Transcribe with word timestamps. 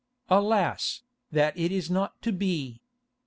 Alas, 0.29 1.03
that 1.31 1.55
is 1.55 1.91
not 1.91 2.19
to 2.23 2.31
be! 2.31 2.81